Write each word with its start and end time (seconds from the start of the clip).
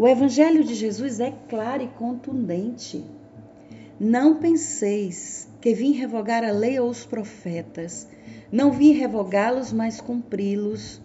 O 0.00 0.08
Evangelho 0.08 0.64
de 0.64 0.74
Jesus 0.74 1.20
é 1.20 1.30
claro 1.46 1.82
e 1.82 1.86
contundente. 1.86 3.04
Não 4.00 4.38
penseis 4.38 5.46
que 5.60 5.74
vim 5.74 5.92
revogar 5.92 6.42
a 6.42 6.50
lei 6.50 6.80
ou 6.80 6.88
os 6.88 7.04
profetas. 7.04 8.08
Não 8.50 8.72
vim 8.72 8.92
revogá-los, 8.92 9.74
mas 9.74 10.00
cumpri-los. 10.00 11.02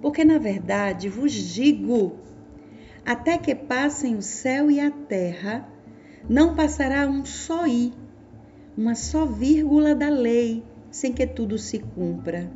Porque, 0.00 0.24
na 0.24 0.38
verdade, 0.38 1.08
vos 1.08 1.32
digo: 1.32 2.20
até 3.04 3.36
que 3.36 3.52
passem 3.52 4.14
o 4.14 4.22
céu 4.22 4.70
e 4.70 4.78
a 4.78 4.92
terra, 4.92 5.68
não 6.30 6.54
passará 6.54 7.04
um 7.08 7.24
só 7.24 7.66
i, 7.66 7.92
uma 8.78 8.94
só 8.94 9.26
vírgula 9.26 9.92
da 9.92 10.08
lei, 10.08 10.62
sem 10.88 11.12
que 11.12 11.26
tudo 11.26 11.58
se 11.58 11.80
cumpra. 11.80 12.48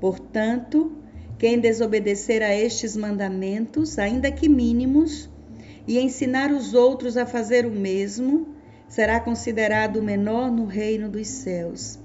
Portanto, 0.00 1.01
quem 1.42 1.58
desobedecer 1.58 2.40
a 2.40 2.54
estes 2.54 2.96
mandamentos, 2.96 3.98
ainda 3.98 4.30
que 4.30 4.48
mínimos, 4.48 5.28
e 5.88 5.98
ensinar 5.98 6.52
os 6.52 6.72
outros 6.72 7.16
a 7.16 7.26
fazer 7.26 7.66
o 7.66 7.70
mesmo, 7.72 8.54
será 8.86 9.18
considerado 9.18 9.96
o 9.96 10.02
menor 10.04 10.52
no 10.52 10.66
reino 10.66 11.08
dos 11.08 11.26
céus. 11.26 11.98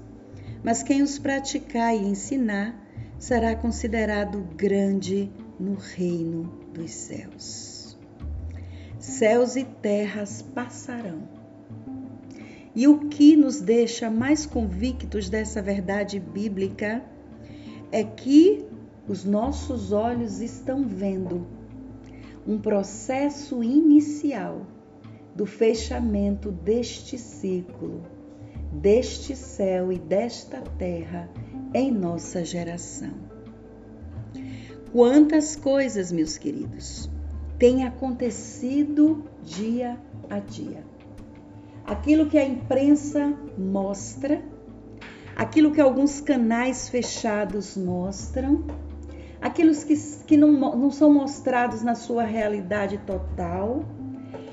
Mas 0.60 0.82
quem 0.82 1.02
os 1.02 1.20
praticar 1.20 1.94
e 1.94 2.04
ensinar, 2.04 2.84
será 3.16 3.54
considerado 3.54 4.44
grande 4.56 5.30
no 5.56 5.74
reino 5.74 6.52
dos 6.74 6.90
céus. 6.90 7.96
Céus 8.98 9.54
e 9.54 9.62
terras 9.62 10.42
passarão. 10.42 11.28
E 12.74 12.88
o 12.88 13.08
que 13.08 13.36
nos 13.36 13.60
deixa 13.60 14.10
mais 14.10 14.44
convictos 14.46 15.30
dessa 15.30 15.62
verdade 15.62 16.18
bíblica 16.18 17.04
é 17.92 18.02
que 18.02 18.66
os 19.08 19.24
nossos 19.24 19.90
olhos 19.92 20.40
estão 20.40 20.86
vendo 20.86 21.46
um 22.46 22.58
processo 22.58 23.62
inicial 23.62 24.66
do 25.34 25.46
fechamento 25.46 26.50
deste 26.50 27.16
ciclo, 27.16 28.02
deste 28.72 29.34
céu 29.34 29.92
e 29.92 29.98
desta 29.98 30.60
terra 30.60 31.28
em 31.72 31.90
nossa 31.90 32.44
geração. 32.44 33.12
Quantas 34.92 35.56
coisas, 35.56 36.10
meus 36.10 36.36
queridos, 36.36 37.10
têm 37.58 37.84
acontecido 37.84 39.24
dia 39.42 39.98
a 40.28 40.38
dia. 40.38 40.84
Aquilo 41.84 42.28
que 42.28 42.38
a 42.38 42.46
imprensa 42.46 43.34
mostra 43.56 44.42
aquilo 45.38 45.70
que 45.70 45.80
alguns 45.80 46.20
canais 46.20 46.88
fechados 46.88 47.76
mostram, 47.76 48.66
aquilo 49.40 49.74
que, 49.74 49.96
que 50.26 50.36
não, 50.36 50.52
não 50.52 50.90
são 50.90 51.12
mostrados 51.12 51.82
na 51.82 51.94
sua 51.94 52.24
realidade 52.24 52.98
total, 52.98 53.84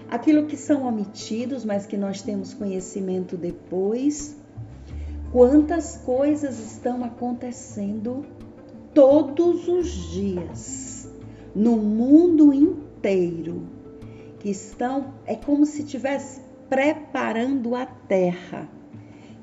aquilo 0.09 0.45
que 0.45 0.57
são 0.57 0.87
omitidos, 0.87 1.65
mas 1.65 1.85
que 1.85 1.97
nós 1.97 2.21
temos 2.21 2.53
conhecimento 2.53 3.35
depois. 3.35 4.37
Quantas 5.31 5.97
coisas 5.97 6.59
estão 6.59 7.03
acontecendo 7.03 8.25
todos 8.93 9.67
os 9.67 9.91
dias 10.11 11.09
no 11.53 11.75
mundo 11.75 12.53
inteiro 12.53 13.67
que 14.39 14.49
estão 14.49 15.13
é 15.25 15.35
como 15.35 15.65
se 15.65 15.81
estivesse 15.81 16.41
preparando 16.69 17.75
a 17.75 17.85
terra. 17.85 18.69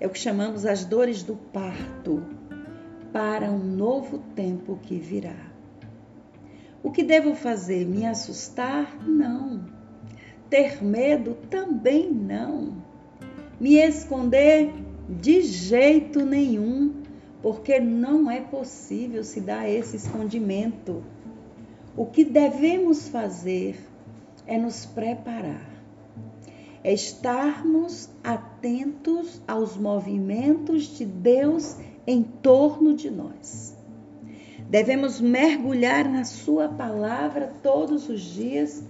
É 0.01 0.07
o 0.07 0.11
que 0.11 0.19
chamamos 0.19 0.65
as 0.65 0.85
dores 0.85 1.23
do 1.23 1.37
parto 1.37 2.23
para 3.13 3.51
um 3.51 3.59
novo 3.59 4.19
tempo 4.35 4.79
que 4.83 4.97
virá. 4.97 5.53
O 6.83 6.91
que 6.91 7.03
devo 7.03 7.35
fazer? 7.35 7.87
Me 7.87 8.07
assustar? 8.07 8.97
Não. 9.07 9.65
Ter 10.49 10.83
medo? 10.83 11.37
Também 11.51 12.11
não. 12.11 12.75
Me 13.61 13.77
esconder? 13.77 14.73
De 15.09 15.42
jeito 15.42 16.25
nenhum, 16.25 16.95
porque 17.42 17.79
não 17.79 18.31
é 18.31 18.41
possível 18.41 19.23
se 19.23 19.41
dar 19.41 19.69
esse 19.69 19.97
escondimento. 19.97 21.03
O 21.97 22.07
que 22.07 22.25
devemos 22.25 23.09
fazer 23.09 23.79
é 24.47 24.57
nos 24.57 24.86
preparar 24.86 25.73
é 26.85 26.92
estarmos 26.92 28.11
atentos 28.25 29.41
aos 29.47 29.77
movimentos 29.77 30.98
de 30.98 31.05
Deus 31.05 31.77
em 32.07 32.23
torno 32.23 32.95
de 32.95 33.11
nós. 33.11 33.77
Devemos 34.68 35.20
mergulhar 35.20 36.08
na 36.08 36.24
Sua 36.24 36.68
palavra 36.68 37.52
todos 37.63 38.08
os 38.08 38.20
dias 38.20 38.83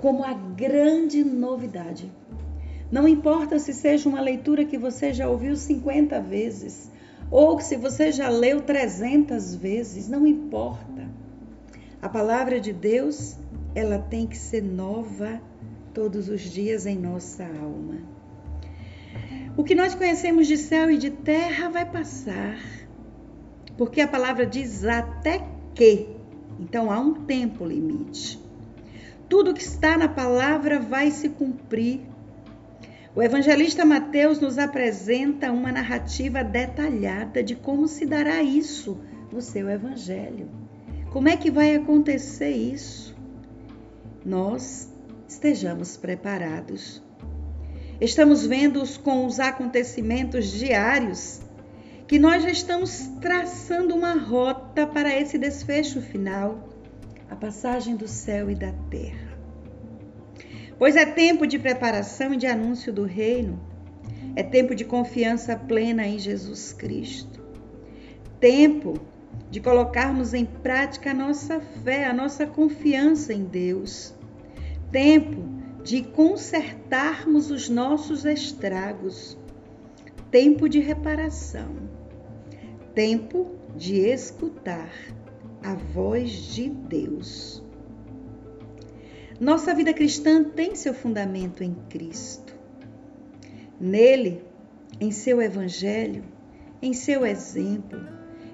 como 0.00 0.22
a 0.22 0.34
grande 0.34 1.24
novidade. 1.24 2.10
Não 2.90 3.06
importa 3.06 3.58
se 3.58 3.72
seja 3.72 4.08
uma 4.08 4.20
leitura 4.20 4.64
que 4.64 4.76
você 4.76 5.12
já 5.12 5.28
ouviu 5.28 5.56
50 5.56 6.20
vezes 6.20 6.90
ou 7.30 7.60
se 7.60 7.76
você 7.76 8.10
já 8.10 8.28
leu 8.28 8.60
300 8.60 9.54
vezes, 9.54 10.08
não 10.08 10.26
importa. 10.26 11.08
A 12.02 12.08
palavra 12.08 12.58
de 12.60 12.72
Deus, 12.72 13.36
ela 13.74 13.98
tem 13.98 14.26
que 14.26 14.36
ser 14.36 14.62
nova 14.62 15.40
todos 15.94 16.28
os 16.28 16.40
dias 16.40 16.86
em 16.86 16.98
nossa 16.98 17.44
alma. 17.44 17.98
O 19.56 19.64
que 19.64 19.74
nós 19.74 19.94
conhecemos 19.94 20.46
de 20.46 20.56
céu 20.56 20.90
e 20.90 20.96
de 20.96 21.10
terra 21.10 21.68
vai 21.68 21.84
passar, 21.84 22.58
porque 23.76 24.00
a 24.00 24.08
palavra 24.08 24.46
diz 24.46 24.84
até 24.84 25.44
que. 25.74 26.08
Então 26.58 26.90
há 26.90 26.98
um 27.00 27.24
tempo 27.24 27.64
limite. 27.64 28.38
Tudo 29.28 29.54
que 29.54 29.62
está 29.62 29.96
na 29.96 30.08
palavra 30.08 30.78
vai 30.78 31.10
se 31.10 31.28
cumprir. 31.30 32.00
O 33.14 33.22
evangelista 33.22 33.84
Mateus 33.84 34.38
nos 34.40 34.56
apresenta 34.56 35.50
uma 35.50 35.72
narrativa 35.72 36.44
detalhada 36.44 37.42
de 37.42 37.56
como 37.56 37.88
se 37.88 38.06
dará 38.06 38.42
isso 38.42 39.00
no 39.32 39.40
seu 39.40 39.68
evangelho. 39.68 40.48
Como 41.10 41.28
é 41.28 41.36
que 41.36 41.50
vai 41.50 41.74
acontecer 41.74 42.50
isso? 42.50 43.16
Nós 44.24 44.92
estejamos 45.26 45.96
preparados. 45.96 47.02
Estamos 48.00 48.46
vendo 48.46 48.82
com 49.00 49.26
os 49.26 49.38
acontecimentos 49.38 50.50
diários 50.50 51.42
que 52.08 52.18
nós 52.18 52.42
já 52.42 52.50
estamos 52.50 53.06
traçando 53.20 53.94
uma 53.94 54.14
rota 54.14 54.86
para 54.86 55.14
esse 55.14 55.36
desfecho 55.36 56.00
final, 56.00 56.66
a 57.28 57.36
passagem 57.36 57.94
do 57.96 58.08
céu 58.08 58.50
e 58.50 58.54
da 58.54 58.72
terra. 58.88 59.38
Pois 60.78 60.96
é 60.96 61.04
tempo 61.04 61.46
de 61.46 61.58
preparação 61.58 62.32
e 62.32 62.38
de 62.38 62.46
anúncio 62.46 62.90
do 62.90 63.04
reino, 63.04 63.60
é 64.34 64.42
tempo 64.42 64.74
de 64.74 64.86
confiança 64.86 65.54
plena 65.54 66.06
em 66.06 66.18
Jesus 66.18 66.72
Cristo, 66.72 67.44
tempo 68.40 68.94
de 69.50 69.60
colocarmos 69.60 70.32
em 70.32 70.46
prática 70.46 71.10
a 71.10 71.14
nossa 71.14 71.60
fé, 71.60 72.06
a 72.06 72.14
nossa 72.14 72.46
confiança 72.46 73.34
em 73.34 73.44
Deus. 73.44 74.14
Tempo 74.90 75.59
de 75.82 76.02
consertarmos 76.02 77.50
os 77.50 77.68
nossos 77.68 78.24
estragos, 78.24 79.36
tempo 80.30 80.68
de 80.68 80.78
reparação, 80.78 81.88
tempo 82.94 83.50
de 83.76 84.00
escutar 84.00 84.92
a 85.62 85.74
voz 85.74 86.30
de 86.30 86.68
Deus. 86.68 87.62
Nossa 89.40 89.74
vida 89.74 89.94
cristã 89.94 90.44
tem 90.44 90.74
seu 90.74 90.92
fundamento 90.92 91.64
em 91.64 91.74
Cristo. 91.88 92.54
Nele, 93.80 94.44
em 95.00 95.10
seu 95.10 95.40
Evangelho, 95.40 96.22
em 96.82 96.92
seu 96.92 97.24
exemplo, 97.24 97.98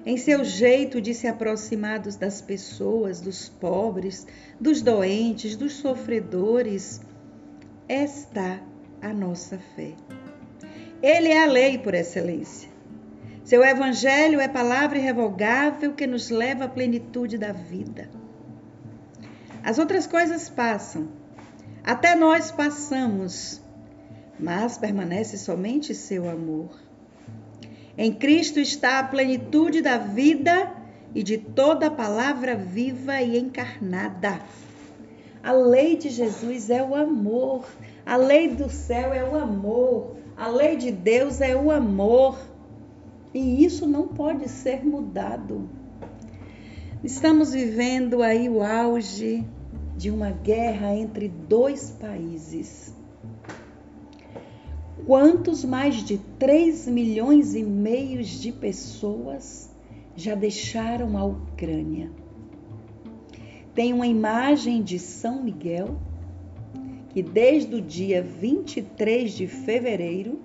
em 0.05 0.15
seu 0.15 0.45
jeito 0.45 1.01
de 1.01 1.13
se 1.13 1.27
aproximar 1.27 1.99
das 1.99 2.39
pessoas, 2.39 3.19
dos 3.19 3.49
pobres, 3.49 4.25
dos 4.57 4.81
doentes, 4.81 5.57
dos 5.57 5.73
sofredores, 5.73 7.01
está 7.87 8.59
a 9.01 9.13
nossa 9.13 9.57
fé. 9.75 9.93
Ele 11.01 11.29
é 11.29 11.43
a 11.43 11.45
lei 11.45 11.77
por 11.77 11.93
excelência. 11.93 12.69
Seu 13.43 13.63
evangelho 13.63 14.41
é 14.41 14.47
palavra 14.47 14.97
irrevogável 14.97 15.93
que 15.93 16.05
nos 16.05 16.29
leva 16.29 16.65
à 16.65 16.67
plenitude 16.67 17.37
da 17.37 17.53
vida. 17.53 18.09
As 19.63 19.77
outras 19.77 20.05
coisas 20.05 20.49
passam, 20.49 21.07
até 21.83 22.15
nós 22.15 22.51
passamos, 22.51 23.61
mas 24.39 24.77
permanece 24.77 25.37
somente 25.37 25.95
seu 25.95 26.29
amor. 26.29 26.69
Em 27.97 28.13
Cristo 28.13 28.59
está 28.59 28.99
a 28.99 29.03
plenitude 29.03 29.81
da 29.81 29.97
vida 29.97 30.73
e 31.15 31.23
de 31.23 31.37
toda 31.37 31.89
palavra 31.89 32.55
viva 32.55 33.21
e 33.21 33.39
encarnada. 33.39 34.41
A 35.47 35.53
lei 35.53 35.95
de 35.95 36.09
Jesus 36.09 36.69
é 36.69 36.83
o 36.83 36.93
amor, 36.93 37.63
a 38.05 38.17
lei 38.17 38.53
do 38.53 38.69
céu 38.69 39.13
é 39.13 39.23
o 39.23 39.33
amor, 39.33 40.17
a 40.35 40.49
lei 40.49 40.75
de 40.75 40.91
Deus 40.91 41.39
é 41.39 41.55
o 41.55 41.71
amor. 41.71 42.37
E 43.33 43.63
isso 43.63 43.87
não 43.87 44.09
pode 44.09 44.49
ser 44.49 44.85
mudado. 44.85 45.69
Estamos 47.01 47.53
vivendo 47.53 48.21
aí 48.21 48.49
o 48.49 48.61
auge 48.61 49.47
de 49.95 50.11
uma 50.11 50.31
guerra 50.31 50.93
entre 50.93 51.29
dois 51.29 51.91
países. 51.91 52.93
Quantos 55.05 55.63
mais 55.63 55.95
de 55.95 56.17
3 56.37 56.89
milhões 56.89 57.55
e 57.55 57.63
meio 57.63 58.21
de 58.21 58.51
pessoas 58.51 59.73
já 60.13 60.35
deixaram 60.35 61.17
a 61.17 61.23
Ucrânia? 61.23 62.11
Tem 63.77 63.93
uma 63.93 64.07
imagem 64.07 64.81
de 64.81 64.97
São 64.97 65.43
Miguel 65.43 65.99
que 67.09 67.21
desde 67.21 67.75
o 67.75 67.79
dia 67.79 68.23
23 68.23 69.31
de 69.31 69.45
fevereiro, 69.45 70.39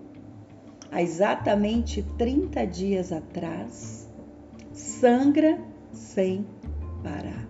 há 0.90 1.00
exatamente 1.00 2.04
30 2.18 2.66
dias 2.66 3.10
atrás, 3.10 4.06
sangra 4.74 5.58
sem 5.94 6.44
parar. 7.02 7.48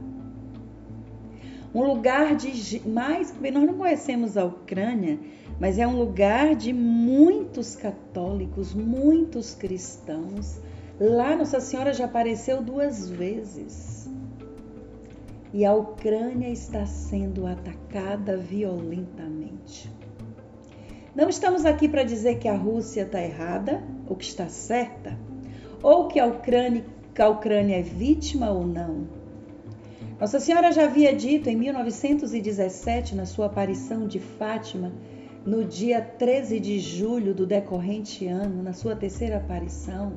Um 1.74 1.82
lugar 1.82 2.36
de 2.36 2.88
mais, 2.88 3.34
nós 3.40 3.66
não 3.66 3.74
conhecemos 3.74 4.36
a 4.36 4.44
Ucrânia, 4.44 5.18
mas 5.58 5.80
é 5.80 5.86
um 5.86 5.98
lugar 5.98 6.54
de 6.54 6.72
muitos 6.72 7.74
católicos, 7.74 8.72
muitos 8.72 9.52
cristãos. 9.52 10.60
Lá 11.00 11.34
Nossa 11.34 11.58
Senhora 11.58 11.92
já 11.92 12.04
apareceu 12.04 12.62
duas 12.62 13.08
vezes. 13.10 14.02
E 15.52 15.64
a 15.66 15.74
Ucrânia 15.74 16.48
está 16.48 16.86
sendo 16.86 17.46
atacada 17.46 18.36
violentamente. 18.36 19.90
Não 21.14 21.28
estamos 21.28 21.66
aqui 21.66 21.88
para 21.88 22.04
dizer 22.04 22.38
que 22.38 22.48
a 22.48 22.56
Rússia 22.56 23.02
está 23.02 23.20
errada 23.20 23.82
ou 24.06 24.16
que 24.16 24.24
está 24.24 24.48
certa, 24.48 25.18
ou 25.82 26.08
que 26.08 26.18
a 26.18 26.24
Ucrânia, 26.24 26.84
que 27.14 27.20
a 27.20 27.28
Ucrânia 27.28 27.76
é 27.76 27.82
vítima 27.82 28.50
ou 28.50 28.66
não. 28.66 29.06
Nossa 30.18 30.40
Senhora 30.40 30.72
já 30.72 30.84
havia 30.84 31.14
dito 31.14 31.50
em 31.50 31.56
1917, 31.56 33.14
na 33.14 33.26
sua 33.26 33.46
aparição 33.46 34.06
de 34.06 34.20
Fátima, 34.20 34.90
no 35.44 35.64
dia 35.64 36.00
13 36.00 36.60
de 36.60 36.78
julho 36.78 37.34
do 37.34 37.44
decorrente 37.44 38.26
ano, 38.26 38.62
na 38.62 38.72
sua 38.72 38.96
terceira 38.96 39.36
aparição, 39.36 40.14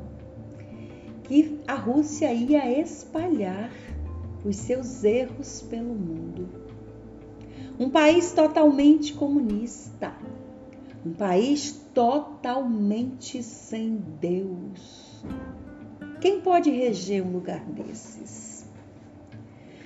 que 1.23 1.59
a 1.67 1.73
Rússia 1.73 2.31
ia 2.31 2.79
espalhar 2.79 3.71
os 4.45 4.55
seus 4.57 5.03
erros 5.03 5.63
pelo 5.63 5.93
mundo. 5.95 6.47
Um 7.79 7.89
país 7.89 8.31
totalmente 8.31 9.13
comunista, 9.13 10.13
um 11.05 11.11
país 11.11 11.71
totalmente 11.93 13.41
sem 13.41 13.97
Deus. 14.21 15.23
Quem 16.21 16.39
pode 16.41 16.69
reger 16.69 17.25
um 17.25 17.31
lugar 17.31 17.65
desses? 17.65 18.65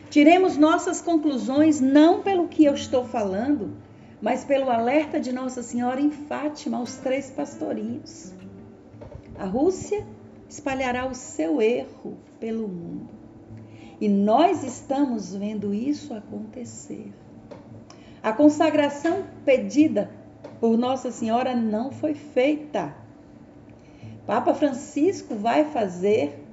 Tiremos 0.09 0.57
nossas 0.57 1.01
conclusões 1.01 1.79
não 1.79 2.21
pelo 2.21 2.47
que 2.47 2.65
eu 2.65 2.73
estou 2.73 3.06
falando, 3.06 3.77
mas 4.21 4.44
pelo 4.44 4.69
alerta 4.69 5.19
de 5.19 5.31
Nossa 5.31 5.63
Senhora 5.63 6.01
em 6.01 6.11
Fátima 6.11 6.77
aos 6.77 6.97
três 6.97 7.29
pastorinhos. 7.29 8.33
A 9.38 9.45
Rússia 9.45 10.06
espalhará 10.50 11.06
o 11.06 11.13
seu 11.13 11.61
erro 11.61 12.17
pelo 12.39 12.67
mundo. 12.67 13.19
E 13.99 14.07
nós 14.07 14.63
estamos 14.63 15.35
vendo 15.35 15.73
isso 15.73 16.13
acontecer. 16.13 17.11
A 18.23 18.31
consagração 18.31 19.25
pedida 19.43 20.09
por 20.59 20.77
Nossa 20.77 21.11
Senhora 21.11 21.53
não 21.53 21.91
foi 21.91 22.13
feita. 22.13 22.95
Papa 24.25 24.53
Francisco 24.53 25.35
vai 25.35 25.65
fazer 25.65 26.45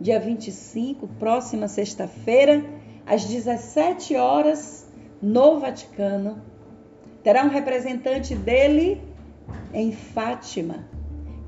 dia 0.00 0.20
25, 0.20 1.08
próxima 1.18 1.66
sexta-feira, 1.66 2.64
às 3.04 3.24
17 3.24 4.14
horas, 4.14 4.86
no 5.20 5.58
Vaticano. 5.58 6.40
Terá 7.22 7.44
um 7.44 7.48
representante 7.48 8.34
dele 8.34 9.02
em 9.72 9.90
Fátima 9.90 10.86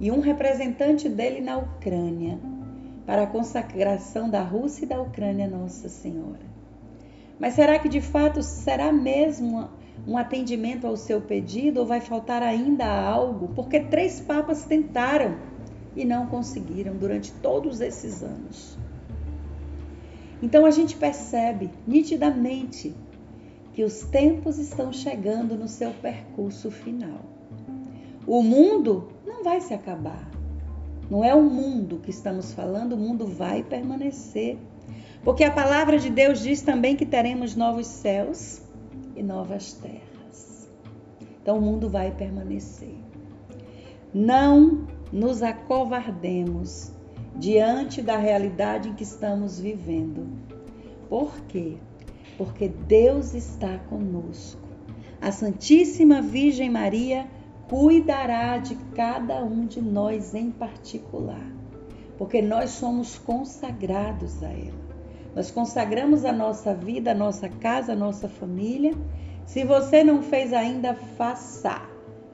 e 0.00 0.11
um 0.11 0.20
representante 0.20 1.08
dele 1.08 1.40
na 1.40 1.58
Ucrânia 1.58 2.38
para 3.09 3.23
a 3.23 3.27
consagração 3.27 4.29
da 4.29 4.43
Rússia 4.43 4.85
e 4.85 4.89
da 4.89 5.01
Ucrânia 5.01 5.49
Nossa 5.49 5.89
Senhora. 5.89 6.45
Mas 7.41 7.55
será 7.55 7.79
que 7.79 7.89
de 7.89 8.03
fato 8.03 8.43
será 8.43 8.93
mesmo 8.93 9.67
um 10.07 10.19
atendimento 10.19 10.87
ao 10.87 10.95
seu 10.95 11.19
pedido 11.19 11.81
ou 11.81 11.87
vai 11.87 12.03
faltar 12.03 12.43
ainda 12.43 12.85
algo? 12.85 13.49
Porque 13.55 13.81
três 13.81 14.21
papas 14.21 14.67
tentaram 14.67 15.39
e 15.97 16.05
não 16.05 16.27
conseguiram 16.27 16.95
durante 16.97 17.33
todos 17.33 17.81
esses 17.81 18.23
anos. 18.23 18.79
Então 20.43 20.67
a 20.67 20.71
gente 20.71 20.95
percebe 20.95 21.71
nitidamente 21.87 22.95
que 23.73 23.85
os 23.85 24.03
tempos 24.03 24.59
estão 24.59 24.93
chegando 24.93 25.57
no 25.57 25.67
seu 25.67 25.93
percurso 25.93 26.71
final. 26.71 27.25
O 28.27 28.43
mundo 28.43 29.09
não 29.27 29.43
vai 29.43 29.63
se 29.63 29.73
acabar. 29.73 30.29
Não 31.11 31.25
é 31.25 31.35
o 31.35 31.43
mundo 31.43 31.99
que 31.99 32.11
estamos 32.11 32.53
falando, 32.53 32.93
o 32.93 32.99
mundo 32.99 33.27
vai 33.27 33.63
permanecer. 33.63 34.59
Porque 35.25 35.43
a 35.45 35.51
palavra 35.51 35.99
de 35.99 36.11
Deus 36.11 36.41
diz 36.41 36.63
também 36.63 36.97
que 36.97 37.07
teremos 37.07 37.57
novos 37.57 37.87
céus 37.87 38.63
e 39.17 39.23
novas 39.23 39.73
terras. 39.73 40.69
Então 41.43 41.59
o 41.59 41.63
mundo 41.63 41.89
vai 41.89 42.11
permanecer. 42.11 42.95
Não 44.13 44.87
nos 45.13 45.43
acovardemos 45.43 46.93
diante 47.37 48.03
da 48.03 48.17
realidade 48.17 48.89
em 48.89 48.95
que 48.95 49.03
estamos 49.03 49.59
vivendo. 49.59 50.27
Por 51.09 51.41
quê? 51.49 51.77
Porque 52.37 52.69
Deus 52.69 53.35
está 53.35 53.79
conosco. 53.79 54.69
A 55.21 55.33
Santíssima 55.33 56.21
Virgem 56.21 56.71
Maria 56.71 57.27
cuidará 57.69 58.56
de 58.56 58.75
cada 58.94 59.44
um 59.44 59.67
de 59.67 59.81
nós 59.81 60.35
em 60.35 60.50
particular, 60.50 61.53
porque 62.17 62.41
nós 62.41 62.70
somos 62.70 63.19
consagrados 63.19 64.43
a 64.43 64.49
ela. 64.49 64.88
Nós 65.37 65.50
consagramos 65.50 66.25
a 66.25 66.32
nossa 66.32 66.75
vida, 66.75 67.12
a 67.12 67.15
nossa 67.15 67.49
casa, 67.49 67.93
a 67.93 67.97
nossa 67.97 68.29
família. 68.29 68.94
Se 69.44 69.65
você 69.65 70.03
não 70.03 70.23
fez 70.23 70.53
ainda, 70.53 70.94
faça. 70.94 71.82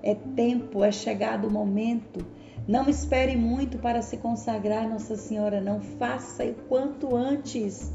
É 0.02 0.14
tempo, 0.14 0.84
é 0.84 0.92
chegado 0.92 1.48
o 1.48 1.50
momento. 1.50 2.24
Não 2.66 2.88
espere 2.88 3.36
muito 3.36 3.78
para 3.78 4.00
se 4.00 4.16
consagrar, 4.16 4.88
Nossa 4.88 5.16
Senhora, 5.16 5.60
não 5.60 5.80
faça 5.80 6.44
o 6.44 6.54
quanto 6.66 7.14
antes, 7.14 7.92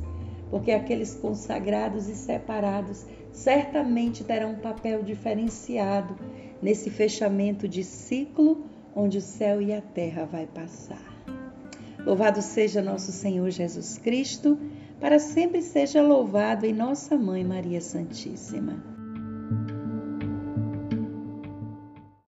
porque 0.52 0.72
aqueles 0.72 1.16
consagrados 1.16 2.08
e 2.08 2.16
separados 2.16 3.06
certamente 3.32 4.24
terão 4.24 4.52
um 4.52 4.60
papel 4.60 5.02
diferenciado 5.02 6.16
nesse 6.62 6.90
fechamento 6.90 7.68
de 7.68 7.84
ciclo 7.84 8.66
onde 8.96 9.18
o 9.18 9.22
céu 9.22 9.62
e 9.62 9.74
a 9.74 9.82
terra 9.82 10.26
vai 10.26 10.46
passar. 10.48 11.04
Louvado 12.06 12.42
seja 12.42 12.82
nosso 12.82 13.12
Senhor 13.12 13.50
Jesus 13.50 13.98
Cristo, 13.98 14.58
para 15.00 15.20
sempre 15.20 15.62
seja 15.62 16.02
louvado 16.02 16.66
em 16.66 16.74
nossa 16.74 17.18
mãe 17.18 17.44
Maria 17.44 17.82
Santíssima. 17.82 18.99